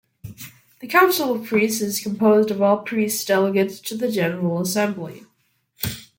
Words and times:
The 0.79 0.87
Council 0.87 1.31
of 1.35 1.45
Priests 1.45 1.79
is 1.79 1.99
composed 2.01 2.49
of 2.49 2.59
all 2.59 2.79
priest-delegates 2.79 3.79
to 3.81 3.95
the 3.95 4.11
General 4.11 4.59
Assembly. 4.59 5.27